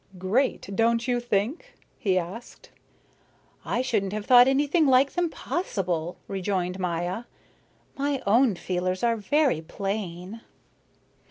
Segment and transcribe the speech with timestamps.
[0.17, 2.71] "Great, don't you think?" he asked.
[3.63, 7.25] "I shouldn't have thought anything like them possible," rejoined Maya.
[7.95, 10.41] "My own feelers are very plain."